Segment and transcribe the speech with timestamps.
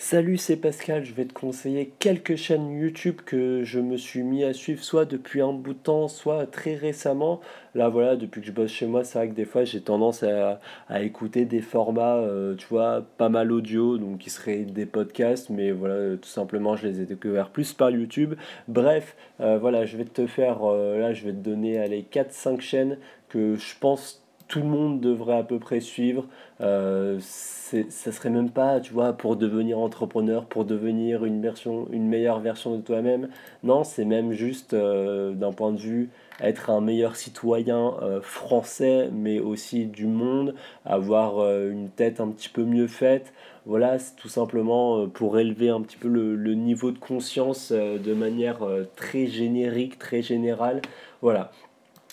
[0.00, 4.44] Salut, c'est Pascal, je vais te conseiller quelques chaînes YouTube que je me suis mis
[4.44, 7.40] à suivre soit depuis un bout de temps, soit très récemment.
[7.74, 10.22] Là voilà, depuis que je bosse chez moi, c'est vrai que des fois j'ai tendance
[10.22, 10.60] à,
[11.02, 15.72] écouter des formats, euh, tu vois, pas mal audio, donc qui seraient des podcasts, mais
[15.72, 18.34] voilà, tout simplement je les ai découverts plus par YouTube.
[18.68, 22.60] Bref, euh, voilà, je vais te faire, euh, là je vais te donner les 4-5
[22.60, 26.26] chaînes que je pense tout le monde devrait à peu près suivre.
[26.60, 32.08] Euh, ça serait même pas, tu vois, pour devenir entrepreneur, pour devenir une, version, une
[32.08, 33.28] meilleure version de toi-même.
[33.62, 39.10] Non, c'est même juste euh, d'un point de vue être un meilleur citoyen euh, français,
[39.12, 43.32] mais aussi du monde, avoir euh, une tête un petit peu mieux faite.
[43.66, 48.14] Voilà, c'est tout simplement pour élever un petit peu le, le niveau de conscience de
[48.14, 48.60] manière
[48.96, 50.80] très générique, très générale.
[51.20, 51.50] Voilà,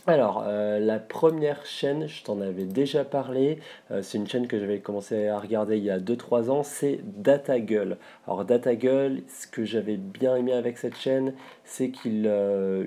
[0.08, 3.58] alors, euh, la première chaîne, je t'en avais déjà parlé,
[3.90, 7.00] euh, c'est une chaîne que j'avais commencé à regarder il y a 2-3 ans, c'est
[7.04, 7.98] DataGull.
[8.28, 12.86] Alors DataGull, ce que j'avais bien aimé avec cette chaîne, c'est qu'il euh,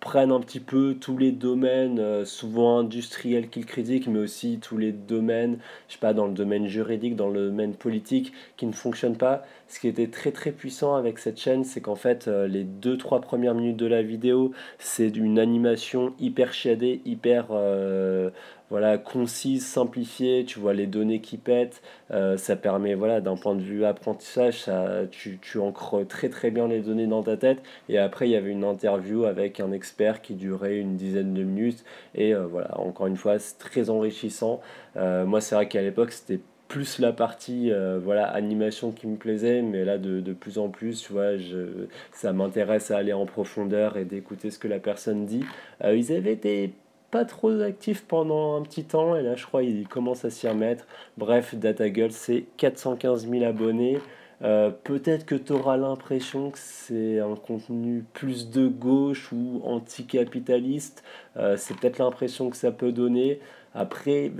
[0.00, 4.76] prennent un petit peu tous les domaines, euh, souvent industriels qu'ils critiquent, mais aussi tous
[4.76, 8.72] les domaines, je sais pas, dans le domaine juridique, dans le domaine politique, qui ne
[8.72, 9.42] fonctionnent pas.
[9.68, 13.20] Ce qui était très très puissant avec cette chaîne, c'est qu'en fait, euh, les 2-3
[13.20, 18.30] premières minutes de la vidéo, c'est une animation hyper shadée, hyper euh,
[18.70, 23.54] voilà, concise, simplifiée, tu vois les données qui pètent, euh, ça permet, voilà, d'un point
[23.54, 24.64] de vue apprentissage,
[25.10, 27.62] tu, tu ancres très très bien les données dans ta tête.
[27.90, 31.42] Et après, il y avait une interview avec un expert qui durait une dizaine de
[31.42, 31.84] minutes.
[32.14, 34.60] Et voilà, encore une fois, c'est très enrichissant.
[34.96, 39.84] Moi, c'est vrai qu'à l'époque, c'était plus la partie voilà animation qui me plaisait mais
[39.84, 43.96] là de, de plus en plus tu vois je, ça m'intéresse à aller en profondeur
[43.96, 45.44] et d'écouter ce que la personne dit
[45.82, 46.72] ils avaient des
[47.10, 50.48] pas trop actif pendant un petit temps et là je crois il commence à s'y
[50.48, 50.86] remettre.
[51.16, 53.98] Bref, DataGull c'est 415 000 abonnés.
[54.42, 61.02] Euh, peut-être que tu auras l'impression que c'est un contenu plus de gauche ou anticapitaliste.
[61.36, 63.40] Euh, c'est peut-être l'impression que ça peut donner.
[63.74, 64.32] Après,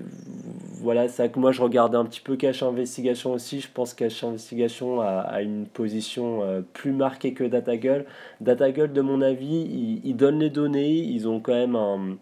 [0.81, 3.61] voilà, que moi je regardais un petit peu Cache Investigation aussi.
[3.61, 8.05] Je pense que Cache Investigation a, une position euh, plus marquée que DataGull.
[8.41, 10.95] DataGull, de mon avis, ils donnent les données.
[10.95, 12.19] Ils ont quand même un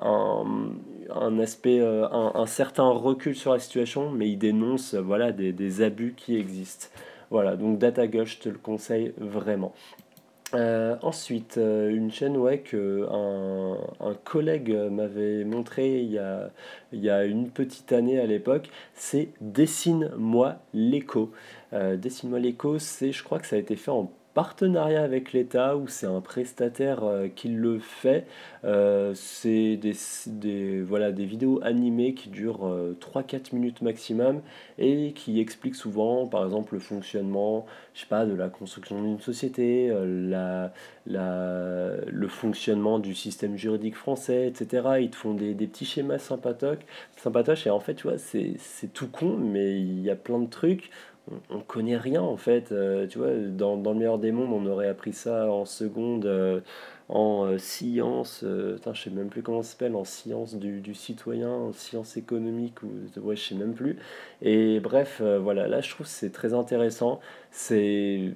[0.00, 5.82] un, aspect, euh, un, certain recul sur la situation, mais il dénonce voilà, des, des
[5.82, 6.88] abus qui existent.
[7.34, 9.72] Voilà, donc DataGull, je te le conseille vraiment.
[10.54, 12.62] Euh, ensuite, euh, une chaîne ouais,
[14.22, 16.52] collègue m'avait montré il y, a,
[16.92, 21.32] il y a une petite année à l'époque, c'est Dessine-moi l'écho.
[21.74, 26.06] Dessine-moi l'écho, je crois que ça a été fait en partenariat avec l'État ou c'est
[26.06, 28.26] un prestataire euh, qui le fait.
[28.64, 32.68] Euh, c'est des, voilà, des vidéos animées qui durent
[33.00, 34.42] 3-4 euh, minutes maximum
[34.78, 37.64] et qui expliquent souvent, par exemple, le fonctionnement,
[37.94, 40.72] je sais pas, de la construction d'une société, la,
[41.06, 44.96] la, le fonctionnement du système juridique français, etc.
[45.00, 48.56] Ils te font des, des petits schémas sympatoches et en fait, tu vois, c'est
[48.92, 50.90] tout con, mais il y a plein de trucs
[51.50, 52.72] on, connaît rien en fait.
[52.72, 56.60] Euh, tu vois, dans, le meilleur des mondes, on aurait appris ça en seconde, euh,
[57.08, 61.72] en euh, sciences, je sais même plus comment ça s'appelle, en sciences du, citoyen, en
[61.72, 62.90] sciences économiques, ou
[63.20, 63.98] ouais, je sais même plus.
[64.42, 67.20] Et bref, voilà, là je trouve c'est très intéressant.
[67.50, 68.34] C'est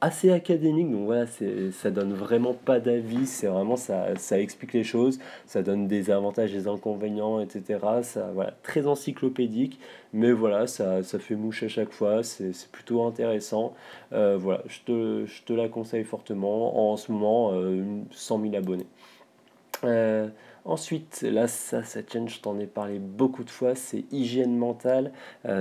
[0.00, 1.26] assez académique, donc voilà,
[1.72, 6.10] ça donne vraiment pas d'avis, c'est vraiment ça, ça explique les choses, ça donne des
[6.10, 7.80] avantages, des inconvénients, etc.
[8.02, 9.80] Ça, voilà, très encyclopédique,
[10.12, 13.74] mais voilà, ça, ça fait mouche à chaque fois, c'est plutôt intéressant.
[14.12, 17.82] Euh, voilà, je te, je te la conseille fortement, en ce moment, euh,
[18.12, 18.86] 100 000 abonnés.
[19.84, 20.28] Euh,
[20.68, 25.12] Ensuite, là, ça, cette chaîne, je t'en ai parlé beaucoup de fois, c'est Hygiène Mentale,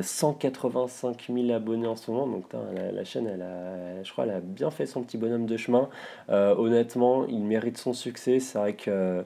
[0.01, 4.41] 185 000 abonnés en ce moment, donc la, chaîne, elle a, je crois, elle a
[4.41, 5.87] bien fait son petit bonhomme de chemin.
[6.29, 9.23] Euh, honnêtement, il mérite son succès, c'est vrai que...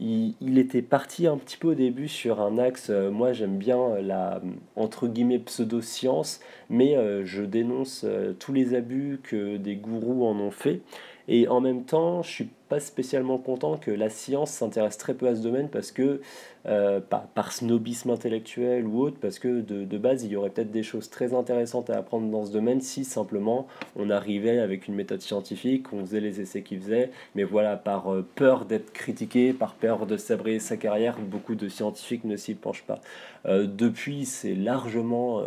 [0.00, 3.98] Il, était parti un petit peu au début sur un axe, euh, moi j'aime bien
[4.00, 4.40] la
[4.76, 6.38] entre guillemets pseudo-science,
[6.70, 8.06] mais euh, je dénonce
[8.38, 10.82] tous les abus que des gourous en ont fait.
[11.28, 15.28] Et en même temps, je suis pas spécialement content que la science s'intéresse très peu
[15.28, 16.20] à ce domaine parce que,
[16.66, 20.70] euh, par, snobisme intellectuel ou autre, parce que de, de base, il y aurait peut-être
[20.70, 23.66] des choses très intéressantes à apprendre dans ce domaine si simplement
[23.96, 28.12] on arrivait avec une méthode scientifique, on faisait les essais qu'il faisait, mais voilà, par
[28.12, 32.54] euh, peur d'être critiqué, par peur de sabrer sa carrière, beaucoup de scientifiques ne s'y
[32.54, 33.00] penchent pas.
[33.46, 35.42] Euh, depuis, c'est largement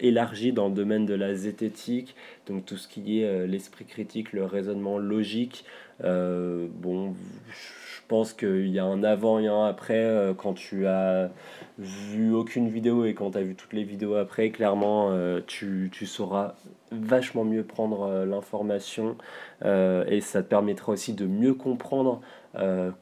[0.00, 2.14] élargi dans le domaine de la zététique,
[2.46, 5.64] donc tout ce qui est euh, l'esprit critique, le raisonnement logique.
[6.04, 7.14] Euh, bon,
[7.48, 11.30] je pense qu'il y a un avant et un après quand tu as
[11.78, 15.12] vu aucune vidéo et quand tu as vu toutes les vidéos après, clairement,
[15.48, 16.54] tu, tu, sauras
[16.92, 19.16] vachement mieux prendre l'information
[19.64, 22.20] et ça te permettra aussi de mieux comprendre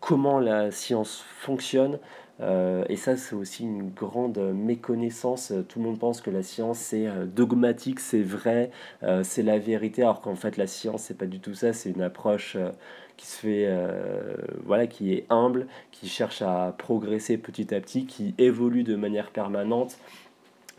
[0.00, 1.98] comment la science fonctionne.
[2.40, 5.52] Euh, et ça, c'est aussi une grande méconnaissance.
[5.68, 8.70] Tout le monde pense que la science, c'est euh, dogmatique, c'est vrai,
[9.02, 11.72] euh, c'est la vérité, alors qu'en fait, la science, c'est pas du tout ça.
[11.72, 12.56] C'est une approche
[13.16, 13.68] qui se fait,
[14.64, 19.30] voilà, qui est humble, qui cherche à progresser petit à petit, qui évolue de manière
[19.30, 19.98] permanente.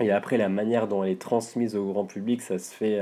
[0.02, 3.00] Et après, la manière dont elle est transmise au grand public, ça se fait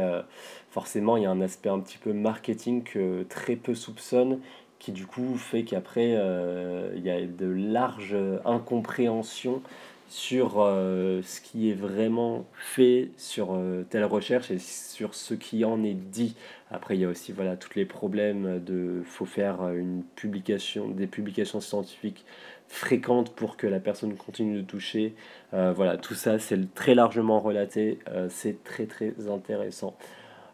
[0.70, 4.40] forcément, il y a un aspect un petit peu marketing que très peu soupçonnent
[4.84, 9.62] qui du coup fait qu'après euh, il y a de larges incompréhensions
[10.10, 15.64] sur euh, ce qui est vraiment fait sur euh, telle recherche et sur ce qui
[15.64, 16.36] en est dit.
[16.70, 21.08] Après, il y a aussi voilà, tous les problèmes de faut faire une publication, des
[21.08, 22.26] publications scientifiques
[22.68, 25.14] fréquentes pour que la personne continue de toucher.
[25.52, 28.00] voilà, tout ça, c'est très largement relaté.
[28.30, 29.96] c'est très très intéressant.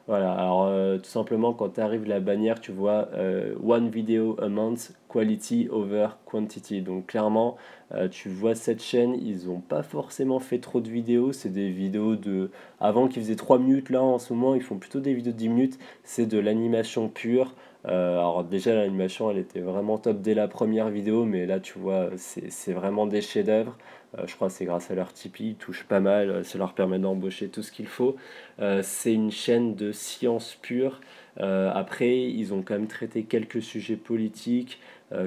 [0.07, 4.37] Voilà, alors euh, tout simplement, quand tu arrives la bannière, tu vois euh, One video
[4.39, 6.83] a month, quality over quantity.
[6.83, 7.57] Donc clairement,
[7.95, 11.33] euh, tu vois cette chaîne, ils n'ont pas forcément fait trop de vidéos.
[11.33, 12.51] C'est des vidéos de.
[12.81, 15.39] Avant qu'ils faisaient 3 minutes, là en ce moment, ils font plutôt des vidéos de
[15.39, 15.79] 10 minutes.
[16.03, 17.55] C'est de l'animation pure.
[17.85, 22.11] Alors déjà, l'animation, elle était vraiment top dès la première vidéo, mais là, tu vois,
[22.17, 23.77] c'est vraiment des chefs-d'œuvre.
[24.19, 26.59] Euh, je crois que c'est grâce à leur Tipeee, ils touchent pas mal, euh, ça
[26.59, 28.17] leur permet d'embaucher tout ce qu'il faut.
[28.61, 31.01] Euh, c'est une chaîne de science pure.
[31.37, 34.79] après, ils ont quand même traité quelques sujets politiques,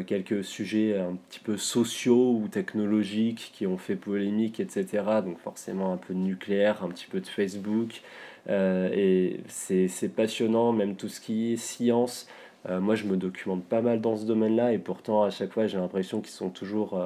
[0.05, 5.03] quelques sujets un petit peu sociaux ou technologiques qui ont fait polémique, etc.
[5.23, 8.01] Donc forcément un peu de nucléaire, un petit peu de Facebook.
[8.49, 12.27] et c'est passionnant, même tout ce qui est science.
[12.69, 15.77] Moi, je me documente pas mal dans ce domaine-là et pourtant, à chaque fois, j'ai
[15.77, 16.99] l'impression qu'ils sont toujours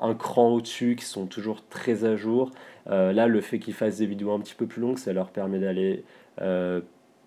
[0.00, 2.50] un cran au-dessus, qui sont toujours très à jour.
[2.90, 5.30] Euh, là, le fait qu'ils fassent des vidéos un petit peu plus longues, ça leur
[5.30, 6.04] permet d'aller
[6.40, 6.80] euh,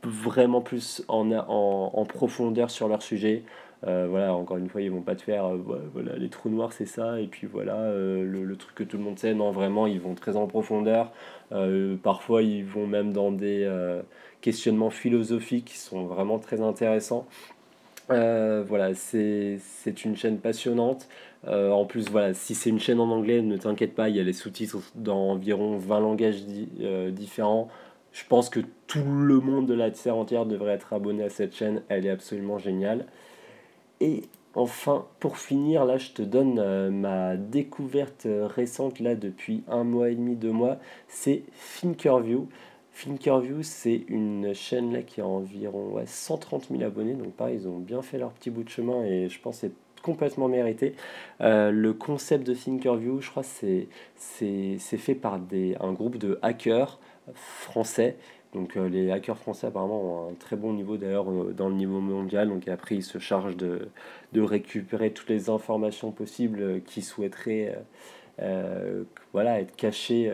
[0.04, 3.44] vraiment plus en, en, en, profondeur sur leur sujet.
[3.88, 5.50] Euh, voilà, encore une fois, ils vont pas te faire,
[5.94, 9.04] voilà, les trous noirs, c'est ça, et puis voilà, le, le, truc que tout le
[9.04, 9.34] monde sait.
[9.34, 11.12] Non, vraiment, ils vont très en profondeur.
[12.04, 13.70] parfois, ils vont même dans des
[14.42, 17.28] questionnements philosophiques qui sont vraiment très intéressants.
[18.12, 19.60] Voilà, c'est
[20.06, 21.08] une chaîne passionnante.
[21.48, 24.20] Euh, en plus, voilà, si c'est une chaîne en anglais, ne t'inquiète pas, il y
[24.20, 26.44] a les sous-titres dans environ 20 langages
[26.82, 27.68] euh, différents.
[28.12, 31.56] Je pense que tout le monde de la terre entière devrait être abonné à cette
[31.56, 31.82] chaîne.
[31.90, 33.06] Elle est absolument géniale.
[34.02, 34.24] Et
[34.54, 40.10] enfin, pour finir, là, je te donne euh, ma découverte récente, là, depuis un mois
[40.10, 40.78] et demi, deux mois.
[41.08, 41.44] C'est
[41.80, 42.48] Thinkerview.
[42.94, 47.14] Thinkerview, c'est une chaîne là qui a environ 130 000 abonnés.
[47.14, 49.68] Donc, pareil, ils ont bien fait leur petit bout de chemin et je pense que
[49.68, 50.96] c'est complètement mérité.
[51.42, 56.40] Euh, le concept de Thinkerview, je crois, c'est c'est fait par des, un groupe de
[56.42, 57.00] hackers
[57.34, 58.18] français.
[58.54, 61.76] Donc euh, les hackers français apparemment ont un très bon niveau d'ailleurs euh, dans le
[61.76, 62.50] niveau mondial.
[62.50, 63.88] Donc après ils se chargent de,
[64.34, 67.80] de récupérer toutes les informations possibles qui souhaiteraient
[69.34, 70.32] voilà, être cachées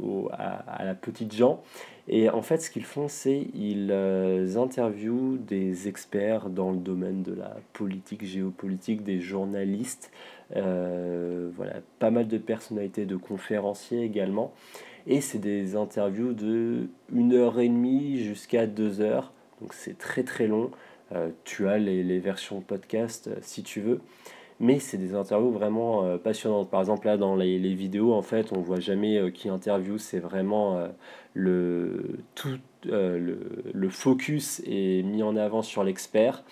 [0.00, 1.62] au, à, à, la petite gens.
[2.10, 7.22] Et en fait, ce qu'ils font, c'est ils euh, interviewent des experts dans le domaine
[7.22, 10.10] de la politique, géopolitique, des journalistes,
[10.56, 14.54] euh, voilà, pas mal de personnalités, de conférenciers également.
[15.06, 19.32] Et c'est des interviews de 1 heure et demie jusqu'à 2 heures.
[19.60, 20.70] Donc c'est très très long.
[21.12, 24.00] Euh, tu as les versions podcast si tu veux
[24.60, 26.70] mais c'est des interviews vraiment euh, passionnantes.
[26.70, 30.18] Par exemple, là, dans les, vidéos, en fait, on voit jamais euh, qui interview, c'est
[30.18, 30.88] vraiment euh,
[31.34, 33.38] le, tout, le,
[33.72, 36.42] le, focus est mis en avant sur l'expert.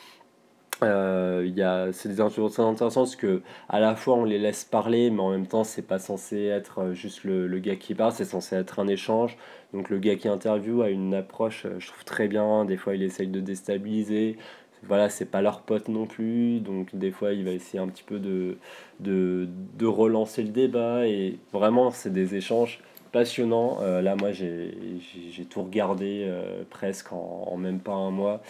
[0.82, 5.08] Euh, c'est des interviews très intéressantes parce que à la fois on les laisse parler
[5.08, 8.12] mais en même temps c'est pas censé être juste le, le gars qui parle.
[8.12, 9.38] C'est censé être un échange.
[9.72, 12.66] Donc le gars qui interview a une approche je trouve très bien.
[12.66, 14.36] Des fois il essaye de déstabiliser
[14.82, 18.04] voilà, c'est pas leur pote non plus, donc des fois il va essayer un petit
[18.04, 18.58] peu de,
[19.00, 22.80] de, de relancer le débat, et vraiment c'est des échanges
[23.12, 23.78] passionnants.
[23.82, 28.42] Euh, là, moi j'ai tout regardé euh, presque en, même pas un mois.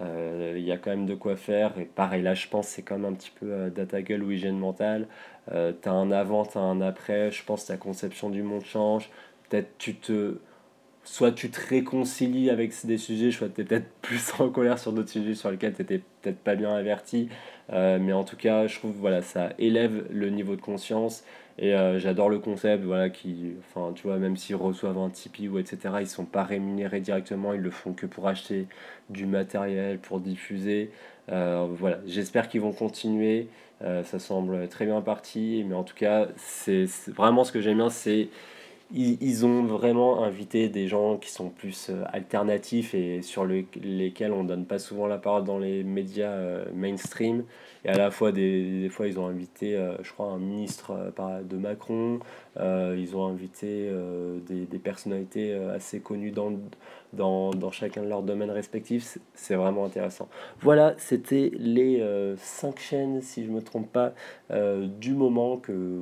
[0.00, 2.82] Euh, il y a quand même de quoi faire, et pareil, là je pense c'est
[2.82, 5.06] quand même un petit peu data gueule ou hygiène mentale.
[5.50, 9.10] tu as un avant, tu as un après, je pense ta conception du monde change.
[9.48, 10.38] Peut-être tu te
[11.04, 14.92] soit tu te réconcilies avec des sujets, soit tu es peut-être plus en colère sur
[14.92, 17.28] d'autres sujets sur lesquels tu n'étais peut-être pas bien averti.
[17.72, 21.24] Euh, mais en tout cas, je trouve voilà, ça élève le niveau de conscience.
[21.56, 25.48] Et euh, j'adore le concept, voilà, qui, enfin, tu vois, même s'ils reçoivent un Tipeee
[25.48, 28.66] ou etc., ils sont pas rémunérés directement, ils le font que pour acheter
[29.08, 30.90] du matériel, pour diffuser.
[31.30, 33.48] Euh, voilà, j'espère qu'ils vont continuer.
[33.80, 37.90] ça semble très bien parti, mais en tout cas, c'est vraiment ce que j'aime bien,
[37.90, 38.28] c'est
[38.92, 44.44] ils, ont vraiment invité des gens qui sont plus euh, alternatifs et sur lesquels on
[44.44, 47.44] donne pas souvent la parole dans les médias euh, mainstream.
[47.84, 51.12] Et à la fois, des, des fois, ils ont invité, euh, je crois, un ministre
[51.48, 52.20] de Macron,
[52.58, 53.90] ils ont invité
[54.46, 56.52] des, des, personnalités assez connues dans,
[57.12, 59.18] dans, chacun de leurs domaines respectifs.
[59.34, 60.28] C'est vraiment intéressant.
[60.60, 62.04] Voilà, c'était les
[62.36, 64.12] cinq chaînes, si je me trompe pas,
[64.50, 66.00] du moment que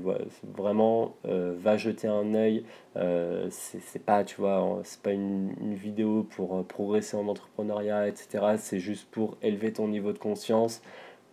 [0.55, 2.65] vraiment va jeter un œil
[2.97, 8.57] euh, c'est pas, tu vois, c'est pas une, vidéo pour euh, progresser en entrepreneuriat, etc.
[8.59, 10.83] C'est juste pour élever ton niveau de conscience.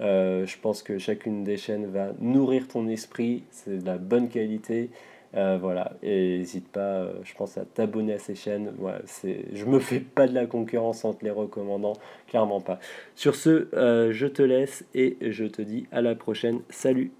[0.01, 4.29] Euh, je pense que chacune des chaînes va nourrir ton esprit, c'est de la bonne
[4.29, 4.89] qualité.
[5.33, 8.73] voilà, et n'hésite pas, je pense, à t'abonner à ces chaînes.
[8.77, 11.93] Voilà, c'est, je me fais pas de la concurrence entre les recommandants,
[12.27, 12.79] clairement pas.
[13.15, 13.67] Sur ce,
[14.11, 16.61] je te laisse et je te dis à la prochaine.
[16.69, 17.11] Salut